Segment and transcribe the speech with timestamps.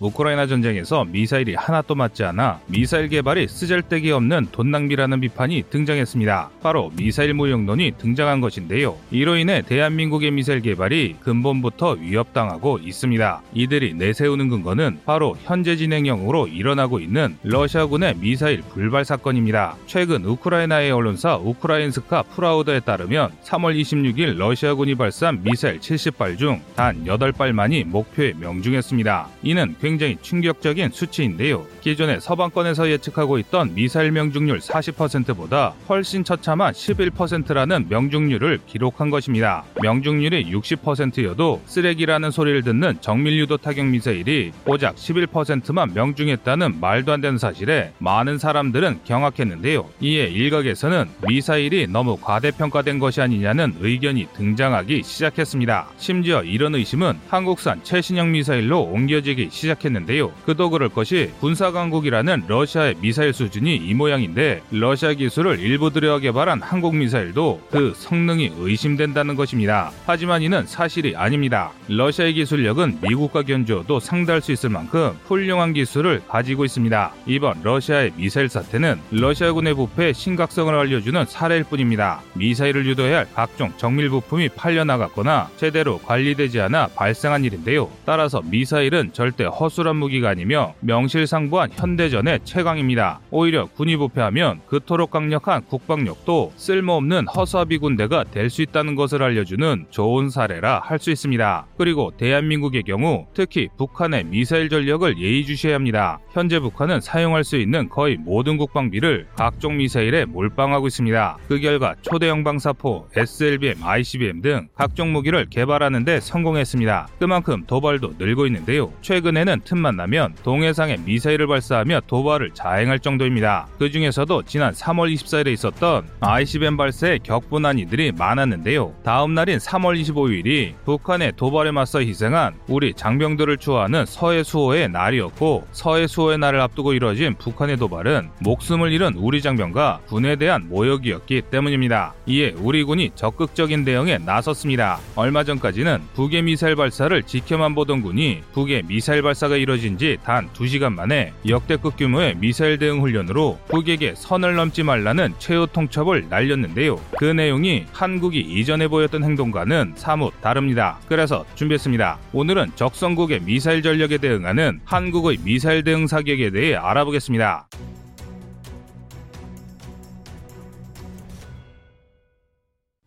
[0.00, 6.50] 우크라이나 전쟁에서 미사일이 하나도 맞지 않아 미사일 개발이 쓰잘데기 없는 돈 낭비라는 비판이 등장했습니다.
[6.62, 8.96] 바로 미사일 무용론이 등장한 것인데요.
[9.10, 13.42] 이로 인해 대한민국의 미사일 개발이 근본부터 위협당하고 있습니다.
[13.54, 19.76] 이들이 내세우는 근거는 바로 현재 진행형으로 일어나고 있는 러시아군의 미사일 불발 사건입니다.
[19.86, 27.84] 최근 우크라이나의 언론사 우크라인스카 프라우더에 따르면 3월 26일 러시아군이 발사한 미사일 70발 중 단 8발만이
[27.86, 29.28] 목표에 명중했습니다.
[29.42, 31.66] 이는 굉장히 충격적인 수치인데요.
[31.80, 39.64] 기존에 서방권에서 예측하고 있던 미사일 명중률 40%보다 훨씬 처참한 11%라는 명중률을 기록한 것입니다.
[39.82, 47.92] 명중률이 60%여도 쓰레기라는 소리를 듣는 정밀유도 타격 미사일이 고작 11%만 명중했다는 말도 안 되는 사실에
[47.98, 49.88] 많은 사람들은 경악했는데요.
[50.02, 55.88] 이에 일각에서는 미사일이 너무 과대평가된 것이 아니냐는 의견이 등장하기 시작했습니다.
[55.96, 60.32] 심지어 이런 의심은 한국산 최신형 미사일로 옮겨지기 시작했 는데요.
[60.44, 66.96] 그도 그럴 것이 군사강국이라는 러시아의 미사일 수준이 이 모양인데 러시아 기술을 일부 들여 개발한 한국
[66.96, 69.92] 미사일도 그 성능이 의심된다는 것입니다.
[70.04, 71.70] 하지만 이는 사실이 아닙니다.
[71.86, 77.12] 러시아의 기술력은 미국과 견주어도 상대할 수 있을 만큼 훌륭한 기술을 가지고 있습니다.
[77.26, 82.20] 이번 러시아의 미사일 사태는 러시아군의 부패의 심각성을 알려주는 사례일 뿐입니다.
[82.34, 87.88] 미사일을 유도해야 할 각종 정밀 부품이 팔려나갔거나 제대로 관리되지 않아 발생한 일인데요.
[88.04, 93.20] 따라서 미사일은 절대 허 술한 무기가 아니며 명실상부한 현대전의 최강입니다.
[93.30, 100.30] 오히려 군이 부패하면 그토록 강력한 국방력도 쓸모없는 허수아비 군대가 될 수 있다는 것을 알려주는 좋은
[100.30, 101.66] 사례라 할 수 있습니다.
[101.76, 106.18] 그리고 대한민국의 경우 특히 북한의 미사일 전력을 예의주시해야 합니다.
[106.32, 111.38] 현재 북한은 사용할 수 있는 거의 모든 국방비를 각종 미사일에 몰빵하고 있습니다.
[111.46, 117.08] 그 결과 초대형 방사포, SLBM, ICBM 등 각종 무기를 개발하는 데 성공했습니다.
[117.18, 118.92] 그만큼 도발도 늘고 있는데요.
[119.02, 123.66] 최근에는 틈만 나면 동해상에 미사일을 발사하며 도발을 자행할 정도입니다.
[123.78, 128.94] 그 중에서도 지난 3월 24일에 있었던 ICBM 발사에 격분한 이들이 많았는데요.
[129.02, 136.06] 다음 날인 3월 25일이 북한의 도발에 맞서 희생한 우리 장병들을 추호하는 서해 수호의 날이었고 서해
[136.06, 142.14] 수호의 날을 앞두고 이뤄진 북한의 도발은 목숨을 잃은 우리 장병과 군에 대한 모욕이었기 때문입니다.
[142.26, 144.98] 이에 우리 군이 적극적인 대응에 나섰습니다.
[145.16, 150.48] 얼마 전까지는 북의 미사일 발사를 지켜만 보던 군이 북의 미사일 발사 가 이뤄진 지 단
[150.52, 157.00] 2시간 만에 역대급 규모의 미사일 대응 훈련으로 북에게 선을 넘지 말라는 최후 통첩을 날렸는데요.
[157.18, 160.98] 그 내용이 한국이 이전에 보였던 행동과는 사뭇 다릅니다.
[161.08, 162.18] 그래서 준비했습니다.
[162.32, 167.68] 오늘은 적성국의 미사일 전력에 대응하는 한국의 미사일 대응 사격에 대해 알아보겠습니다.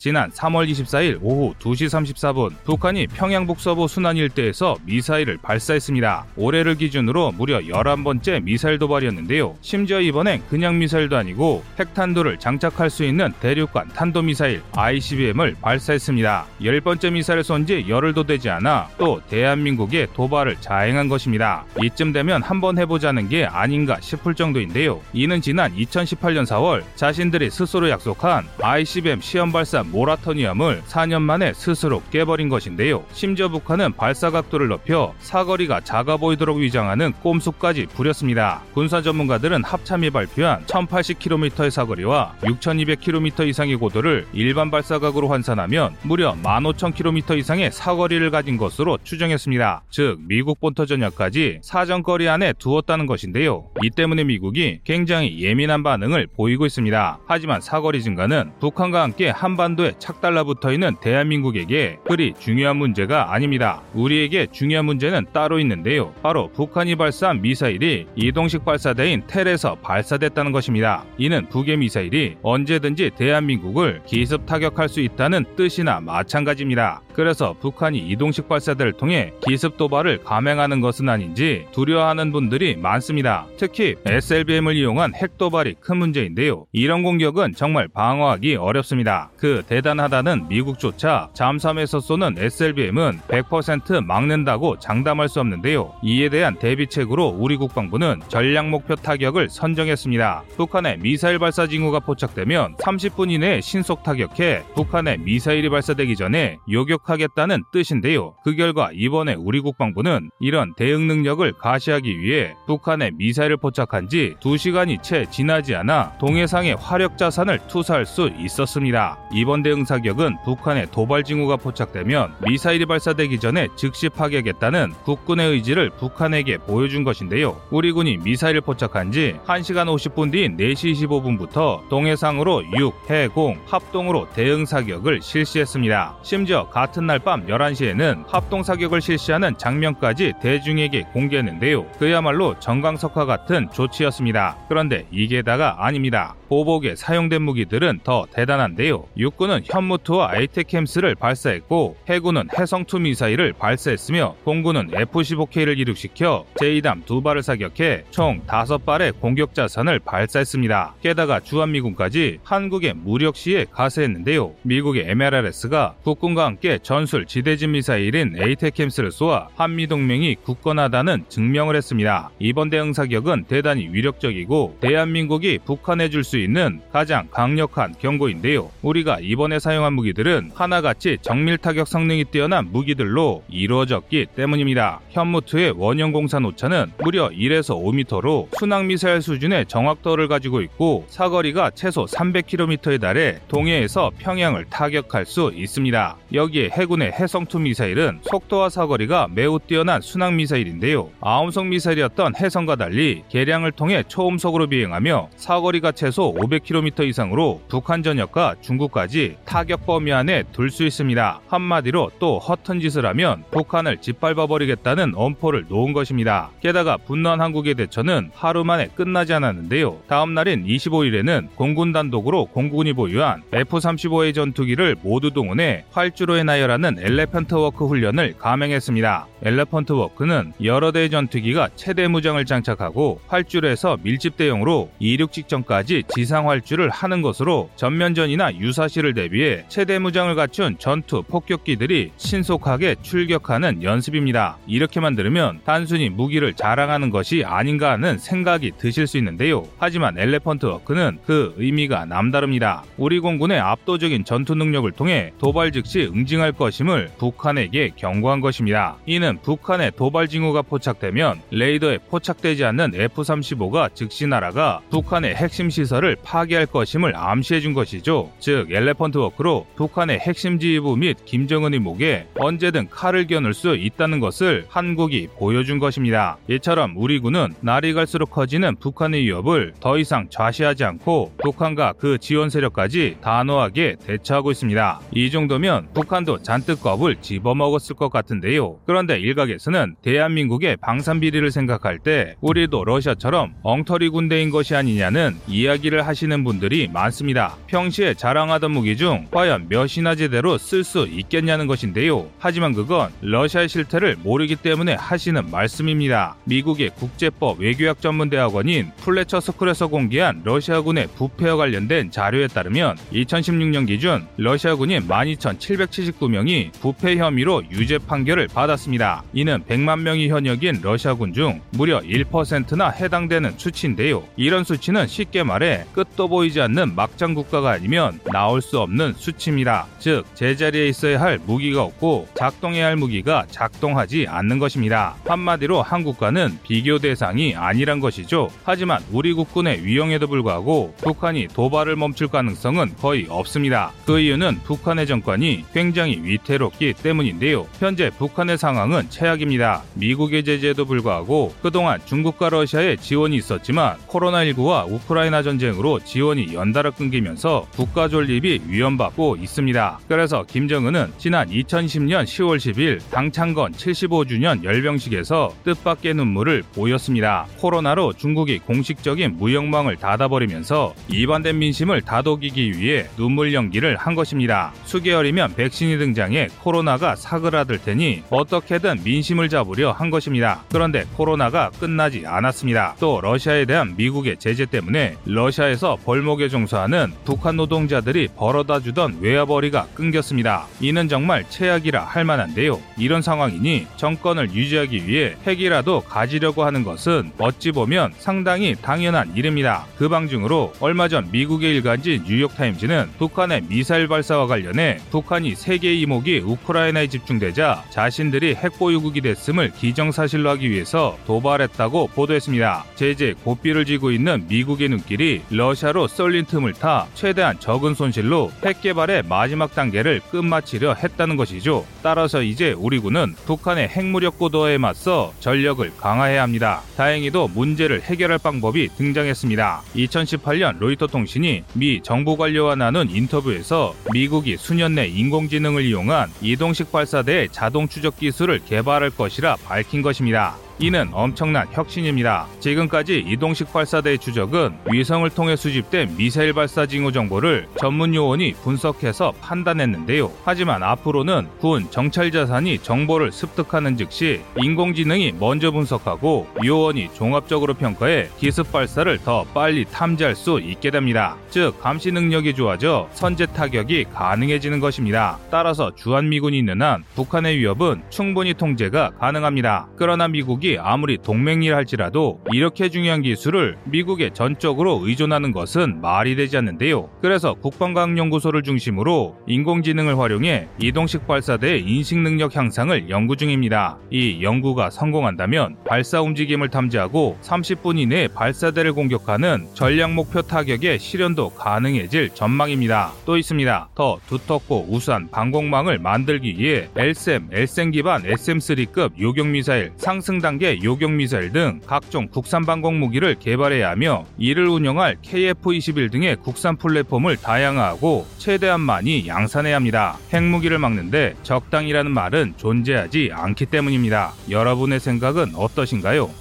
[0.02, 6.26] 지난 3월 24일 오후 2시 34분 북한이 평양 북서부 순안 일대에서 미사일을 발사했습니다.
[6.38, 9.56] 올해를 기준으로 무려 11번째 미사일 도발이었는데요.
[9.62, 16.48] 심지어 이번엔 그냥 미사일도 아니고 핵탄두를 장착할 수 있는 대륙간 탄도미사일 ICBM을 발사했습니다.
[16.64, 21.64] 10번째 미사일 쏜지 열흘도 되지 않아 또 대한민국의 도발을 자행한 것입니다.
[21.80, 25.00] 이쯤 되면 한번 해보자는 게 아닌가 싶을 정도인데요.
[25.14, 32.50] 이는 지난 2018년 4월 자신들이 스스로 약속한 ICBM 시험 발사 모라토니엄을 4년 만에 스스로 깨버린
[32.50, 33.04] 것인데요.
[33.14, 38.62] 심지어 북한은 발사 각도를 높여 사거리가 작아 보이도록 위장하는 꼼수까지 부렸습니다.
[38.74, 47.72] 군사 전문가들은 합참이 발표한 1080km의 사거리와 6200km 이상의 고도를 일반 발사각으로 환산하면 무려 15000km 이상의
[47.72, 49.84] 사거리를 가진 것으로 추정했습니다.
[49.90, 53.66] 즉 미국 본토 전역까지 사정거리 안에 두었다는 것인데요.
[53.84, 57.20] 이 때문에 미국이 굉장히 예민한 반응을 보이고 있습니다.
[57.28, 63.82] 하지만 사거리 증가는 북한과 함께 한반도 한반도에 착 달라붙어 있는 대한민국에게 그리 중요한 문제가 아닙니다.
[63.94, 66.14] 우리에게 중요한 문제는 따로 있는데요.
[66.22, 71.04] 바로 북한이 발사한 미사일이 이동식 발사대인 텔에서 발사됐다는 것입니다.
[71.18, 77.02] 이는 북의 미사일이 언제든지 대한민국을 기습 타격할 수 있다는 뜻이나 마찬가지입니다.
[77.14, 83.48] 그래서 북한이 이동식 발사대를 통해 기습 도발을 감행하는 것은 아닌지 두려워하는 분들이 많습니다.
[83.58, 86.66] 특히 SLBM을 이용한 핵 도발이 큰 문제인데요.
[86.72, 89.32] 이런 공격은 정말 방어하기 어렵습니다.
[89.38, 95.94] 그 대단하다는 미국조차 잠수함에서 쏘는 SLBM은 100% 막는다고 장담할 수 없는데요.
[96.04, 100.44] 이에 대한 대비책으로 우리 국방부는 전략 목표 타격을 선정했습니다.
[100.58, 108.36] 북한의 미사일 발사 징후가 포착되면 30분 이내에 신속 타격해 북한의 미사일이 발사되기 전에 요격하겠다는 뜻인데요.
[108.44, 115.02] 그 결과 이번에 우리 국방부는 이런 대응 능력을 가시하기 위해 북한의 미사일을 포착한 지 2시간이
[115.02, 119.18] 채 지나지 않아 동해상의 화력 자산을 투사할 수 있었습니다.
[119.32, 126.58] 이번 대응 사격은 북한의 도발 징후가 포착되면 미사일이 발사되기 전에 즉시 파괴하겠다는 국군의 의지를 북한에게
[126.58, 127.62] 보여준 것인데요.
[127.70, 134.28] 우리 군이 미사일을 포착한 지 1시간 50분 뒤인 4시 25분부터 동해상으로 6, 해, 공 합동으로
[134.34, 136.18] 대응 사격을 실시했습니다.
[136.24, 141.86] 심지어 같은 날 밤 11시에는 합동 사격을 실시하는 장면까지 대중에게 공개했는데요.
[142.00, 144.58] 그야말로 정강석화 같은 조치였습니다.
[144.68, 146.36] 그런데 이게 다가 아닙니다.
[146.50, 149.06] 보복에 사용된 무기들은 더 대단한데요.
[149.18, 158.06] 육군은 현무투와 에이테캠스를 발사했고 해군은 해성2 미사일을 발사했으며 공군은 F-15K를 이륙시켜 제2담 두 발을 사격해
[158.12, 160.96] 총 5발의 공격 자산을 발사했습니다.
[161.02, 164.54] 게다가 주한미군까지 한국의 무력 시에 가세했는데요.
[164.62, 172.30] 미국의 MLRS가 국군과 함께 전술 지대진 미사일인 에이테캠스를 쏘아 한미동맹이 굳건하다는 증명을 했습니다.
[172.40, 178.70] 이번 대응 사격은 대단히 위력적이고 대한민국이 북한에 줄 수 있는 가장 강력한 경고인데요.
[178.84, 185.00] 우리가 이번 에 사용한 무기들은 하나같이 정밀 타격 성능이 뛰어난 무기들로 이루어졌기 때문입니다.
[185.10, 192.06] 현무투의 원형 공산 오차는 무려 1에서 5m로 순항 미사일 수준의 정확도를 가지고 있고 사거리가 최소
[192.06, 196.18] 300km에 달해 동해에서 평양을 타격할 수 있습니다.
[196.34, 201.10] 여기에 해군의 해성2 미사일은 속도와 사거리가 매우 뛰어난 순항 미사일인데요.
[201.22, 209.21] 아음속 미사일이었던 해성과 달리 개량을 통해 초음속으로 비행하며 사거리가 최소 500km 이상으로 북한 전역과 중국까지
[209.46, 211.42] 타격 범위 안에 둘 수 있습니다.
[211.48, 216.50] 한마디로 또 허튼 짓을 하면 북한을 짓밟아 버리겠다는 엄포를 놓은 것입니다.
[216.62, 219.98] 게다가 분노한 한국의 대처는 하루 만에 끝나지 않았는데요.
[220.08, 227.86] 다음 날인 25일에는 공군 단독으로 공군이 보유한 F-35A 전투기를 모두 동원해 활주로에 나열하는 Elephant Walk
[227.86, 229.28] 훈련을 감행했습니다.
[229.44, 236.90] Elephant Walk는 여러 대의 전투기가 최대 무장을 장착하고 활주로에서 밀집 대형으로 이륙 직전까지 지상 활주를
[236.90, 244.58] 하는 것으로 전면전이나 유사시를 대비해 최대 무장을 갖춘 전투 폭격기들이 신속하게 출격하는 연습입니다.
[244.68, 249.64] 이렇게만 들으면 단순히 무기를 자랑하는 것이 아닌가 하는 생각이 드실 수 있는데요.
[249.78, 252.84] 하지만 Elephant Walk는 그 의미가 남다릅니다.
[252.98, 258.98] 우리 공군의 압도적인 전투 능력을 통해 도발 즉시 응징할 것임을 북한에게 경고한 것입니다.
[259.06, 266.66] 이는 북한의 도발 징후가 포착되면 레이더에 포착되지 않는 F-35가 즉시 날아가 북한의 핵심 시설을 파괴할
[266.66, 268.32] 것임을 암시해 준 것이죠.
[268.40, 274.66] 즉 Elephant Walk로 북한의 핵심 지휘부 및 김정은의 목에 언제든 칼을 겨눌 수 있다는 것을
[274.70, 276.38] 한국이 보여준 것입니다.
[276.48, 282.52] 이처럼 우리 군은 날이 갈수록 커지는 북한의 위협을 더 이상 좌시하지 않고 북한과 그 지원
[282.52, 285.00] 세력까지 단호하게 대처하고 있습니다.
[285.16, 288.78] 이 정도면 북한도 잔뜩 겁을 집어먹었을 것 같은데요.
[288.86, 296.44] 그런데 일각에서는 대한민국의 방산 비리를 생각할 때 우리도 러시아처럼 엉터리 군대인 것이 아니냐는 이야기를 하시는
[296.44, 297.56] 분들이 많습니다.
[297.68, 302.28] 평시에 자랑하던 무기 중 과연 몇이나 제대로 쓸 수 있겠냐는 것인데요.
[302.40, 306.36] 하지만 그건 러시아의 실태를 모르기 때문에 하시는 말씀입니다.
[306.46, 315.08] 미국의 국제법 외교학 전문대학원인 플래처 스쿨에서 공개한 러시아군의 부패와 관련된 자료에 따르면 2016년 기준 러시아군인
[315.08, 319.24] 12,779명이 부패 혐의로 유죄 판결을 받았습니다.
[319.34, 324.24] 이는 100만 명이 현역인 러시아군 중 무려 1%나 해당되는 수치인데요.
[324.36, 329.88] 이런 수치는 쉽게 말해 끝도 보이지 않는 막장 국가가 아니면 나올 수 없는 수치입니다.
[330.00, 335.16] 즉 제자리에 있어야 할 무기가 없고 작동해야 할 무기가 작동하지 않는 것입니다.
[335.26, 338.50] 한마디로 한국과는 비교 대상이 아니란 것이죠.
[338.64, 343.92] 하지만 우리 국군의 위용에도 불구하고 북한이 도발을 멈출 가능성은 거의 없습니다.
[344.06, 347.68] 그 이유는 북한의 정권이 굉장히 위태롭기 때문인데요.
[347.80, 349.84] 현재 북한의 상황은 최악입니다.
[349.96, 358.08] 미국의 제재에도 불구하고 그동안 중국과 러시아의 지원이 있었지만 코로나19와 우크라이나 전쟁으로 지원이 연달아 끊기면서 국가
[358.08, 360.00] 존립이 위험받고 있습니다.
[360.08, 367.46] 그래서 김정은은 지난 2010년 10월 10일 당창건 75주년 열병식에서 뜻밖의 눈물을 보였습니다.
[367.58, 374.72] 코로나로 중국이 공식적인 무역망을 닫아버리면서 이반된 민심을 다독이기 위해 눈물 연기를 한 것입니다.
[374.86, 380.64] 수개월이면 백신이 등장해 코로나가 사그라들 테니 어떻게든 민심을 잡으려 한 것입니다.
[380.72, 382.96] 그런데 코로나가 끝나지 않았습니다.
[383.00, 389.88] 또 러시아에 대한 미국의 제재 때문에 러시아에서 벌목에 종사하는 북한 노동자들이 벌어 다 주던 외화벌이가
[389.94, 390.68] 끊겼습니다.
[390.80, 392.80] 이는 정말 최악이라 할 만한데요.
[392.98, 399.86] 이런 상황이니 정권을 유지하기 위해 핵이라도 가지려고 하는 것은 어찌 보면 상당히 당연한 일입니다.
[399.98, 407.08] 그 방중으로 얼마 전 미국의 일간지 뉴욕타임즈는 북한의 미사일 발사와 관련해 북한이 세계 이목이 우크라이나에
[407.08, 412.86] 집중되자 자신들이 핵보유국이 됐음을 기정사실로 하기 위해서 도발했다고 보도했습니다.
[412.96, 419.24] 제재 고삐를 쥐고 있는 미국의 눈길이 러시아로 쏠린 틈을 타 최대한 적은 손실로 후핵 개발의
[419.24, 421.86] 마지막 단계를 끝마치려 했다는 것이죠.
[422.04, 426.82] 따라서 이제 우리 군은 북한의 핵무력 고도에 맞서 전력을 강화해야 합니다.
[426.98, 429.82] 다행히도 문제를 해결할 방법이 등장했습니다.
[429.96, 437.50] 2018년 로이터 통신이 미 정부 관료와 나눈 인터뷰에서 미국이 수년 내 인공지능을 이용한 이동식 발사대의
[437.52, 440.56] 자동 추적 기술을 개발할 것이라 밝힌 것입니다.
[440.84, 442.48] 이는 엄청난 혁신입니다.
[442.60, 450.32] 지금까지 이동식 발사대의 추적은 위성을 통해 수집된 미사일 발사 징후 정보를 전문 요원이 분석해서 판단했는데요.
[450.44, 458.72] 하지만 앞으로는 군 정찰 자산이 정보를 습득하는 즉시 인공지능이 먼저 분석하고 요원이 종합적으로 평가해 기습
[458.72, 461.38] 발사를 더 빨리 탐지할 수 있게 됩니다.
[461.52, 465.38] 즉 감시 능력이 좋아져 선제 타격이 가능해지는 것입니다.
[465.52, 469.88] 따라서 주한 미군이 있는 한 북한의 위협은 충분히 통제가 가능합니다.
[469.96, 477.10] 그러나 미국이 아무리 동맹일 할지라도 이렇게 중요한 기술을 미국에 전적으로 의존하는 것은 말이 되지 않는데요.
[477.22, 483.98] 그래서 국방과학연구소를 중심으로 인공지능을 활용해 이동식 발사대의 인식 능력 향상을 연구 중입니다.
[484.10, 492.32] 이 연구가 성공한다면 발사 움직임을 탐지하고 30분 이내에 발사대를 공격하는 전략 목표 타격의 실현도 가능해질
[492.34, 493.14] 전망입니다.
[493.26, 493.90] 또 있습니다.
[493.96, 501.12] 더 두텁고 우수한 방공망을 만들기 위해 LSM, LSM 기반 SM3급 요격 미사일 상승 단계 요격
[501.12, 508.28] 미사일 등 각종 국산 방공 무기를 개발해야 하며 이를 운영할 KF-21 등의 국산 플랫폼을 다양화하고
[508.38, 510.18] 최대한 많이 양산해야 합니다.
[510.34, 514.34] 핵무기를 막는데 적당이라는 말은 존재하지 않기 때문입니다.
[514.50, 516.41] 여러분의 생각은 어떠신가요?